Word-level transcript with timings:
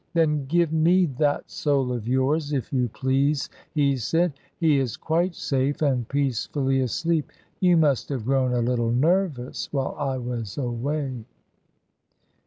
"Then 0.15 0.45
give 0.47 0.73
me 0.73 1.05
that 1.19 1.51
soul 1.51 1.93
of 1.93 2.07
yours, 2.07 2.53
if 2.53 2.73
you 2.73 2.89
please," 2.89 3.51
he 3.75 3.97
said. 3.97 4.33
"He 4.59 4.79
is 4.79 4.97
quite 4.97 5.35
safe 5.35 5.83
and 5.83 6.09
peacefully 6.09 6.79
asleep. 6.81 7.31
You 7.59 7.77
must 7.77 8.09
have 8.09 8.25
grown 8.25 8.51
a 8.51 8.63
little 8.63 8.89
nervous 8.89 9.71
while 9.71 9.95
I 9.99 10.17
was 10.17 10.57
away." 10.57 11.25